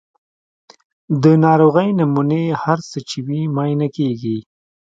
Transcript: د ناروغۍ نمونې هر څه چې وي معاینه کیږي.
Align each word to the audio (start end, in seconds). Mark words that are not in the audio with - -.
د 1.23 1.25
ناروغۍ 1.45 1.89
نمونې 1.99 2.43
هر 2.63 2.79
څه 2.89 2.99
چې 3.09 3.17
وي 3.27 3.41
معاینه 3.55 3.87
کیږي. 3.97 4.37